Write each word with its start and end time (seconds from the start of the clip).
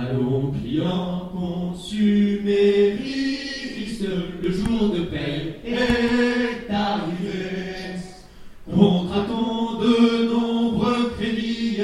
Allons, 0.00 0.52
clients, 0.52 1.28
consuméristes, 1.32 4.06
le 4.42 4.52
jour 4.52 4.90
de 4.90 5.00
paye 5.06 5.56
est 5.64 6.70
arrivé. 6.72 7.96
Contratons 8.72 9.80
de 9.80 10.28
nombreux 10.32 11.10
crédits, 11.18 11.80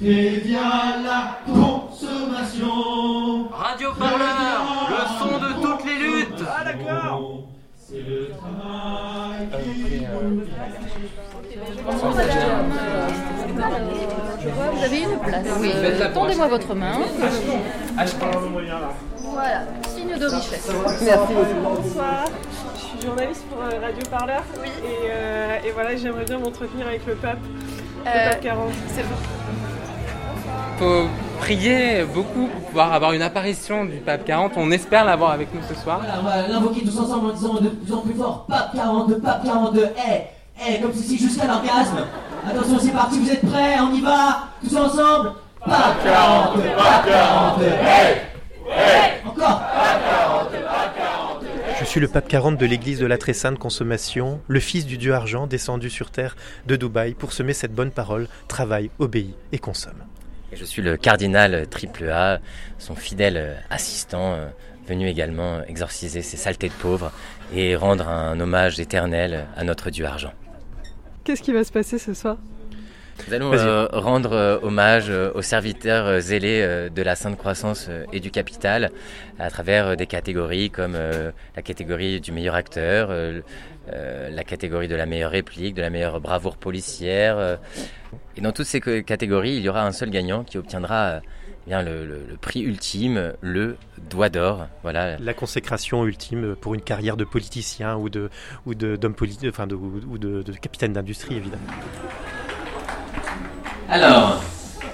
crédit 0.00 0.56
à 0.56 0.96
la 1.00 1.38
consommation. 1.46 3.48
Radio 3.52 3.92
Parleur, 3.96 4.90
le 4.90 5.06
son 5.18 5.38
de 5.38 5.52
toutes 5.62 5.84
les 5.86 5.98
luttes. 5.98 6.44
Ah 6.48 6.64
d'accord 6.64 7.44
C'est 7.76 8.02
le 8.02 8.30
travail 8.36 9.48
qui 9.62 10.06
Je 14.42 14.48
vois, 14.48 14.70
vous 14.72 14.84
avez 14.84 14.98
une 15.00 15.18
place. 15.18 15.46
Oui, 15.60 15.70
Euh, 15.74 16.08
Tendez-moi 16.14 16.48
votre 16.48 16.74
main. 16.74 16.98
Voilà, 19.34 19.62
signe 19.94 20.18
de 20.18 20.26
richesse. 20.26 20.68
Bonsoir, 21.62 22.24
je 22.74 22.80
suis 22.80 23.06
journaliste 23.06 23.44
pour 23.48 23.58
euh, 23.62 23.80
Radio 23.80 24.02
Parleur. 24.10 24.42
Et, 24.64 24.68
euh, 25.10 25.56
et 25.66 25.70
voilà, 25.70 25.96
j'aimerais 25.96 26.24
bien 26.24 26.38
m'entretenir 26.38 26.86
avec 26.86 27.06
le 27.06 27.14
pape, 27.14 27.38
le 28.04 28.10
Euh, 28.10 28.30
pape 28.30 28.40
40. 28.40 28.70
C'est 28.94 29.02
bon. 29.02 29.16
faut 30.78 31.08
prier 31.38 32.04
beaucoup 32.04 32.46
pour 32.48 32.62
pouvoir 32.68 32.92
avoir 32.92 33.12
une 33.12 33.22
apparition 33.22 33.84
du 33.84 33.96
pape 33.98 34.24
40. 34.24 34.52
On 34.56 34.70
espère 34.70 35.04
l'avoir 35.04 35.30
avec 35.32 35.52
nous 35.54 35.60
ce 35.68 35.74
soir. 35.80 36.00
Voilà, 36.02 36.20
on 36.20 36.42
va 36.42 36.48
l'invoquer 36.48 36.82
tous 36.84 36.98
ensemble 36.98 37.30
en 37.30 37.32
disant 37.32 37.54
de 37.54 37.68
plus 37.68 37.92
en 37.94 37.98
plus 38.00 38.14
fort 38.14 38.44
Pape 38.48 38.74
42, 38.74 39.18
Pape 39.18 39.44
42, 39.44 39.84
hé, 39.84 40.22
hé, 40.68 40.80
comme 40.80 40.92
ceci 40.92 41.16
jusqu'à 41.18 41.46
l'orgasme. 41.46 42.04
Attention, 42.44 42.78
c'est 42.80 42.90
parti, 42.90 43.18
vous 43.20 43.30
êtes 43.30 43.46
prêts 43.46 43.76
On 43.80 43.94
y 43.94 44.00
va 44.00 44.48
Tous 44.60 44.76
ensemble. 44.76 45.32
Pape 45.64 46.02
42, 46.02 46.62
Pape 46.76 47.06
42, 47.06 47.66
hé, 47.66 47.70
hé, 48.68 49.26
encore. 49.28 49.62
Je 51.78 51.84
suis 51.84 52.00
le 52.00 52.08
pape 52.08 52.26
40 52.26 52.58
de 52.58 52.66
l'église 52.66 52.98
de 52.98 53.06
la 53.06 53.16
très 53.16 53.32
sainte 53.32 53.58
consommation, 53.58 54.40
le 54.48 54.60
fils 54.60 54.86
du 54.86 54.98
dieu 54.98 55.14
argent 55.14 55.46
descendu 55.46 55.88
sur 55.88 56.10
terre 56.10 56.36
de 56.66 56.74
Dubaï 56.74 57.14
pour 57.14 57.32
semer 57.32 57.52
cette 57.52 57.74
bonne 57.74 57.92
parole, 57.92 58.26
travaille, 58.48 58.90
obéit 58.98 59.36
et 59.52 59.58
consomme. 59.58 60.02
Et 60.52 60.56
je 60.56 60.64
suis 60.64 60.82
le 60.82 60.96
cardinal 60.96 61.68
triple 61.68 62.10
A, 62.10 62.40
son 62.78 62.96
fidèle 62.96 63.62
assistant, 63.70 64.34
euh, 64.34 64.48
venu 64.88 65.08
également 65.08 65.62
exorciser 65.68 66.22
ces 66.22 66.36
saletés 66.36 66.68
de 66.68 66.74
pauvres 66.74 67.12
et 67.54 67.76
rendre 67.76 68.08
un 68.08 68.38
hommage 68.40 68.80
éternel 68.80 69.46
à 69.56 69.62
notre 69.62 69.90
Dieu 69.90 70.06
argent. 70.06 70.32
Qu'est-ce 71.24 71.42
qui 71.42 71.52
va 71.52 71.62
se 71.64 71.72
passer 71.72 71.98
ce 71.98 72.14
soir 72.14 72.36
Nous 73.28 73.34
allons 73.34 73.52
euh, 73.52 73.86
rendre 73.92 74.32
euh, 74.32 74.58
hommage 74.62 75.08
euh, 75.08 75.30
aux 75.34 75.42
serviteurs 75.42 76.06
euh, 76.06 76.20
zélés 76.20 76.62
euh, 76.62 76.88
de 76.88 77.02
la 77.02 77.14
Sainte 77.14 77.38
Croissance 77.38 77.86
euh, 77.88 78.04
et 78.12 78.18
du 78.20 78.30
Capital 78.30 78.90
à 79.38 79.50
travers 79.50 79.88
euh, 79.88 79.94
des 79.96 80.06
catégories 80.06 80.70
comme 80.70 80.94
euh, 80.96 81.30
la 81.54 81.62
catégorie 81.62 82.20
du 82.20 82.32
meilleur 82.32 82.56
acteur, 82.56 83.08
euh, 83.10 83.40
euh, 83.92 84.30
la 84.30 84.42
catégorie 84.42 84.88
de 84.88 84.96
la 84.96 85.06
meilleure 85.06 85.30
réplique, 85.30 85.74
de 85.74 85.82
la 85.82 85.90
meilleure 85.90 86.20
bravoure 86.20 86.56
policière. 86.56 87.38
euh. 87.38 87.56
et 88.36 88.40
dans 88.40 88.52
toutes 88.52 88.66
ces 88.66 88.80
catégories, 88.80 89.56
il 89.56 89.62
y 89.62 89.68
aura 89.68 89.86
un 89.86 89.92
seul 89.92 90.10
gagnant 90.10 90.42
qui 90.42 90.58
obtiendra 90.58 91.04
euh, 91.06 91.20
bien 91.66 91.82
le, 91.82 92.04
le- 92.06 92.22
le 92.28 92.36
prix 92.36 92.60
ultime, 92.60 93.32
le 93.40 93.76
doigt 94.10 94.28
d'or. 94.28 94.66
Voilà. 94.82 95.18
La 95.18 95.34
consécration 95.34 96.04
ultime 96.04 96.56
pour 96.56 96.74
une 96.74 96.80
carrière 96.82 97.16
de 97.16 97.24
politicien 97.24 97.96
ou 97.96 98.08
de 98.08 98.30
ou 98.66 98.74
de 98.74 98.96
d'homme 98.96 99.14
politique, 99.14 99.48
enfin 99.50 99.66
de, 99.66 99.74
ou 99.74 100.00
ou 100.10 100.18
de, 100.18 100.42
de 100.42 100.52
capitaine 100.52 100.92
d'industrie 100.92 101.36
évidemment. 101.36 101.62
Alors, 103.88 104.42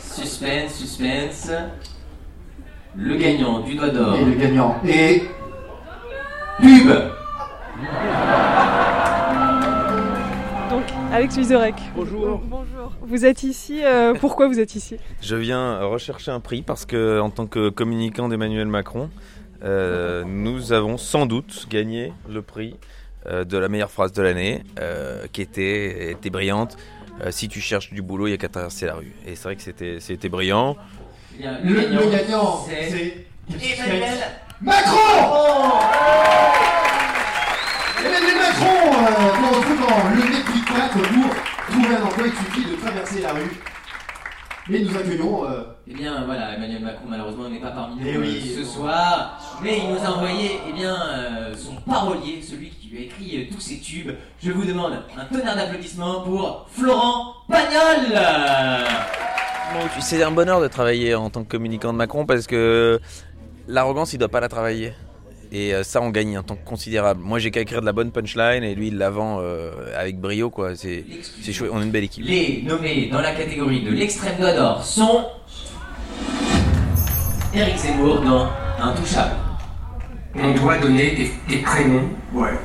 suspense, 0.00 0.74
suspense. 0.74 1.50
Le 2.98 3.14
gagnant 3.16 3.60
du 3.60 3.74
doigt 3.74 3.90
d'or. 3.90 4.14
Et 4.16 4.24
le 4.24 4.32
gagnant 4.32 4.80
est 4.86 5.22
Pub 6.58 6.90
Alex 11.16 11.34
Vizorek. 11.38 11.76
Bonjour. 11.94 12.42
Bonjour. 12.44 12.92
Vous 13.00 13.24
êtes 13.24 13.42
ici, 13.42 13.82
euh, 13.82 14.12
pourquoi 14.20 14.48
vous 14.48 14.60
êtes 14.60 14.74
ici? 14.74 14.98
Je 15.22 15.34
viens 15.34 15.80
rechercher 15.80 16.30
un 16.30 16.40
prix 16.40 16.60
parce 16.60 16.84
que, 16.84 17.20
en 17.20 17.30
tant 17.30 17.46
que 17.46 17.70
communicant 17.70 18.28
d'Emmanuel 18.28 18.66
Macron, 18.66 19.08
euh, 19.64 20.24
nous 20.26 20.74
avons 20.74 20.98
sans 20.98 21.24
doute 21.24 21.68
gagné 21.70 22.12
le 22.28 22.42
prix 22.42 22.76
euh, 23.24 23.44
de 23.44 23.56
la 23.56 23.68
meilleure 23.70 23.90
phrase 23.90 24.12
de 24.12 24.20
l'année, 24.20 24.62
euh, 24.78 25.24
qui 25.32 25.40
était, 25.40 26.10
était 26.10 26.28
brillante. 26.28 26.76
Euh, 27.24 27.30
si 27.30 27.48
tu 27.48 27.62
cherches 27.62 27.94
du 27.94 28.02
boulot, 28.02 28.26
il 28.26 28.30
n'y 28.32 28.34
a 28.34 28.36
qu'à 28.36 28.50
traverser 28.50 28.84
la 28.84 28.96
rue. 28.96 29.14
Et 29.26 29.36
c'est 29.36 29.44
vrai 29.44 29.56
que 29.56 29.62
c'était, 29.62 30.00
c'était 30.00 30.28
brillant. 30.28 30.76
Le, 31.40 31.46
le 31.64 32.10
gagnant, 32.10 32.62
c'est 32.68 32.90
c'est 32.90 33.26
Emmanuel 33.78 34.18
Macron 34.60 34.98
Emmanuel 38.04 38.36
Macron, 38.36 38.92
euh, 38.92 40.14
Le 40.14 40.25
Mépris 40.96 41.20
4 41.20 41.34
pour 41.66 41.74
trouver 41.82 41.96
un 41.96 42.02
emploi, 42.04 42.26
il 42.26 42.32
suffit 42.32 42.70
de 42.70 42.76
traverser 42.76 43.20
la 43.22 43.32
rue. 43.32 43.50
Et 44.68 44.82
nous 44.84 44.96
accueillons 44.96 45.48
euh, 45.48 45.62
Eh 45.88 45.94
bien 45.94 46.24
voilà, 46.26 46.56
Emmanuel 46.56 46.82
Macron 46.82 47.04
malheureusement 47.08 47.48
n'est 47.48 47.60
pas 47.60 47.70
parmi 47.70 48.00
nous 48.00 48.06
Eh 48.06 48.18
oui. 48.18 48.52
euh, 48.56 48.64
ce 48.64 48.68
soir, 48.68 49.38
mais 49.62 49.78
il 49.78 49.90
nous 49.94 50.04
a 50.04 50.10
envoyé 50.10 50.58
eh 50.68 50.72
bien, 50.72 50.96
euh, 51.08 51.54
son 51.56 51.76
parolier, 51.88 52.42
celui 52.42 52.70
qui 52.70 52.88
lui 52.88 52.98
a 52.98 53.00
écrit 53.02 53.36
euh, 53.48 53.54
tous 53.54 53.60
ses 53.60 53.78
tubes. 53.78 54.10
Je 54.42 54.50
vous 54.50 54.64
demande 54.64 54.94
un 55.16 55.24
tonnerre 55.26 55.54
d'applaudissements 55.54 56.22
pour 56.22 56.66
Florent 56.72 57.34
Pagnol 57.48 58.18
C'est 60.00 60.22
un 60.24 60.32
bonheur 60.32 60.60
de 60.60 60.66
travailler 60.66 61.14
en 61.14 61.30
tant 61.30 61.44
que 61.44 61.48
communicant 61.48 61.92
de 61.92 61.98
Macron 61.98 62.26
parce 62.26 62.48
que 62.48 63.00
l'arrogance, 63.68 64.14
il 64.14 64.18
doit 64.18 64.28
pas 64.28 64.40
la 64.40 64.48
travailler. 64.48 64.94
Et 65.52 65.74
euh, 65.74 65.82
ça, 65.82 66.00
on 66.02 66.10
gagne 66.10 66.36
un 66.36 66.42
temps 66.42 66.58
considérable. 66.64 67.20
Moi, 67.22 67.38
j'ai 67.38 67.50
qu'à 67.50 67.60
écrire 67.60 67.80
de 67.80 67.86
la 67.86 67.92
bonne 67.92 68.10
punchline 68.10 68.64
et 68.64 68.74
lui, 68.74 68.88
il 68.88 68.98
la 68.98 69.10
vend 69.10 69.38
euh, 69.40 69.70
avec 69.96 70.18
brio, 70.20 70.50
quoi. 70.50 70.76
C'est, 70.76 71.04
c'est 71.42 71.52
chouette, 71.52 71.70
on 71.72 71.80
est 71.80 71.84
une 71.84 71.90
belle 71.90 72.04
équipe. 72.04 72.24
Les 72.26 72.62
nommés 72.66 73.08
dans 73.10 73.20
la 73.20 73.32
catégorie 73.32 73.82
de 73.82 73.90
l'extrême 73.90 74.36
doigt 74.38 74.52
d'or 74.52 74.84
sont 74.84 75.24
Eric 77.54 77.76
Zemmour 77.76 78.20
dans 78.20 78.48
Intouchable. 78.80 79.36
on 80.38 80.52
doit 80.52 80.76
donner 80.78 81.12
des, 81.12 81.30
des 81.48 81.62
prénoms 81.62 82.08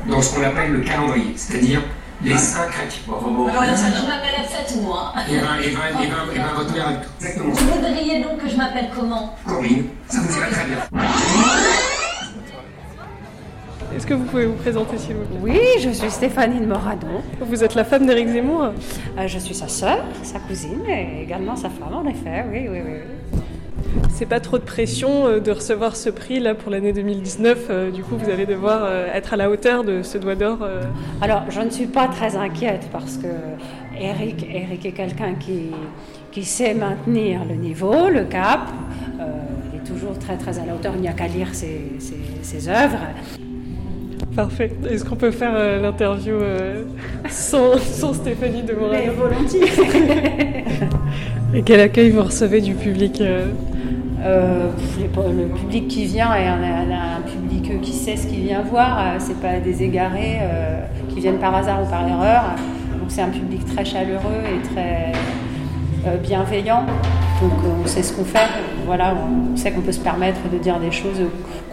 dans 0.09 0.21
ce 0.21 0.35
qu'on 0.35 0.43
appelle 0.43 0.71
le 0.71 0.81
calendrier, 0.81 1.31
c'est-à-dire 1.35 1.81
les 2.23 2.37
cinq 2.37 2.69
règles. 2.71 2.93
Alors, 3.07 3.63
je 3.63 4.07
m'appelle 4.07 4.45
F7, 4.45 4.81
moi. 4.81 5.13
Et 5.29 5.37
ben, 5.37 5.41
et 5.63 5.69
ben, 5.69 6.03
et 6.03 6.07
ben, 6.07 6.33
et 6.33 6.37
ben, 6.37 6.45
votre 6.55 6.73
mère. 6.73 7.01
Exactement. 7.19 7.53
Vous 7.53 7.67
voudriez 7.67 8.21
donc 8.21 8.37
que 8.39 8.49
je 8.49 8.55
m'appelle 8.57 8.89
comment? 8.93 9.35
Corinne, 9.47 9.85
ça 10.07 10.19
vous 10.19 10.37
irait 10.37 10.51
très 10.51 10.65
bien. 10.65 10.77
Est-ce 13.95 14.07
que 14.07 14.13
vous 14.13 14.23
pouvez 14.25 14.45
vous 14.45 14.55
présenter 14.55 14.97
s'il 14.97 15.15
vous 15.15 15.25
plaît? 15.25 15.39
Oui, 15.41 15.59
je 15.81 15.89
suis 15.89 16.09
Stéphanie 16.09 16.59
de 16.59 16.65
Moradon. 16.65 17.07
Vous 17.41 17.63
êtes 17.63 17.75
la 17.75 17.83
femme 17.83 18.05
d'Éric 18.05 18.29
Zemmour? 18.29 18.63
Euh, 19.17 19.27
je 19.27 19.37
suis 19.39 19.53
sa 19.53 19.67
sœur, 19.67 19.99
sa 20.23 20.39
cousine 20.39 20.81
et 20.87 21.23
également 21.23 21.55
sa 21.55 21.69
femme, 21.69 21.93
en 21.93 22.07
effet, 22.07 22.45
oui, 22.51 22.67
oui, 22.69 22.79
oui. 22.85 23.39
C'est 24.09 24.25
pas 24.25 24.39
trop 24.39 24.57
de 24.57 24.63
pression 24.63 25.27
euh, 25.27 25.39
de 25.39 25.51
recevoir 25.51 25.95
ce 25.95 26.09
prix 26.09 26.39
là 26.39 26.55
pour 26.55 26.71
l'année 26.71 26.93
2019. 26.93 27.67
euh, 27.69 27.91
du 27.91 28.03
coup, 28.03 28.15
vous 28.17 28.29
allez 28.29 28.45
devoir 28.45 28.89
être 29.13 29.33
à 29.33 29.37
la 29.37 29.49
hauteur 29.49 29.83
de 29.83 30.01
ce 30.03 30.17
doigt 30.17 30.35
d'or. 30.35 30.59
Alors, 31.21 31.43
je 31.49 31.59
ne 31.61 31.69
suis 31.69 31.87
pas 31.87 32.07
très 32.07 32.35
inquiète 32.35 32.87
parce 32.91 33.17
que 33.17 33.27
Eric, 33.99 34.45
Eric 34.49 34.85
est 34.85 34.91
quelqu'un 34.93 35.33
qui, 35.35 35.71
qui 36.31 36.43
sait 36.45 36.73
maintenir 36.73 37.41
le 37.47 37.55
niveau, 37.55 38.09
le 38.09 38.23
cap. 38.23 38.61
Euh, 39.19 39.23
il 39.73 39.79
est 39.79 39.83
toujours 39.83 40.17
très, 40.17 40.37
très 40.37 40.57
à 40.59 40.65
la 40.65 40.75
hauteur. 40.75 40.93
Il 40.95 41.01
n'y 41.01 41.07
a 41.09 41.13
qu'à 41.13 41.27
lire 41.27 41.49
ses, 41.53 41.91
ses, 41.99 42.17
ses 42.41 42.69
œuvres. 42.69 42.99
Parfait. 44.35 44.71
Est-ce 44.89 45.03
qu'on 45.03 45.15
peut 45.15 45.31
faire 45.31 45.51
euh, 45.55 45.81
l'interview 45.81 46.33
euh, 46.35 46.83
sans, 47.29 47.77
sans 47.77 48.13
Stéphanie 48.13 48.63
de 48.63 48.73
Moradon 48.73 48.97
Mais 48.97 49.09
volontiers. 49.09 49.61
Et 51.53 51.63
quel 51.63 51.81
accueil 51.81 52.11
vous 52.11 52.23
recevez 52.23 52.61
du 52.61 52.73
public 52.73 53.19
euh? 53.21 53.47
Le 54.23 55.47
public 55.47 55.87
qui 55.87 56.05
vient 56.05 56.33
est 56.35 56.45
un, 56.47 56.61
un- 56.61 57.17
un 57.17 57.21
public 57.25 57.81
qui 57.81 57.91
sait 57.91 58.15
ce 58.15 58.27
qu'il 58.27 58.41
vient 58.41 58.61
voir. 58.61 59.15
C'est 59.19 59.39
pas 59.41 59.59
des 59.59 59.81
égarés 59.83 60.37
euh, 60.41 60.81
qui 61.09 61.19
viennent 61.21 61.39
par 61.39 61.55
hasard 61.55 61.81
ou 61.83 61.89
par 61.89 62.07
erreur. 62.07 62.43
Donc 62.99 63.09
c'est 63.09 63.21
un 63.23 63.29
public 63.29 63.65
très 63.65 63.83
chaleureux 63.83 64.41
et 64.45 64.61
très 64.73 65.11
euh, 66.07 66.17
bienveillant. 66.17 66.83
Donc 67.41 67.51
on 67.83 67.87
sait 67.87 68.03
ce 68.03 68.13
qu'on 68.13 68.23
fait. 68.23 68.47
Voilà, 68.85 69.15
on 69.15 69.57
sait 69.57 69.71
qu'on 69.71 69.81
peut 69.81 69.91
se 69.91 69.99
permettre 69.99 70.39
de 70.53 70.57
dire 70.59 70.79
des 70.79 70.91
choses 70.91 71.19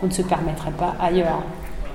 qu'on 0.00 0.06
ne 0.06 0.12
se 0.12 0.22
permettrait 0.22 0.72
pas 0.76 0.96
ailleurs. 1.00 1.43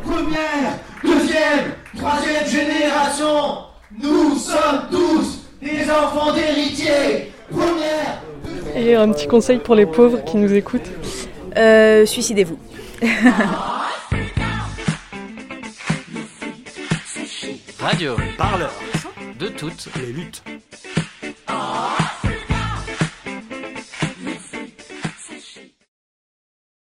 Première, 0.05 0.79
deuxième, 1.03 1.73
troisième 1.97 2.45
génération, 2.47 3.57
nous 4.01 4.35
sommes 4.35 4.87
tous 4.91 5.45
des 5.61 5.89
enfants 5.89 6.33
d'héritiers. 6.33 7.31
Première, 7.49 8.21
Et 8.75 8.95
un 8.95 9.11
petit 9.11 9.27
conseil 9.27 9.59
pour 9.59 9.75
les 9.75 9.85
pauvres 9.85 10.23
qui 10.25 10.37
nous 10.37 10.53
écoutent 10.53 10.89
Euh, 11.57 12.05
Suicidez-vous. 12.05 12.57
Radio 17.79 18.15
Parleur 18.37 18.71
de 19.39 19.47
toutes 19.47 19.89
les 19.97 20.13
luttes. 20.13 20.41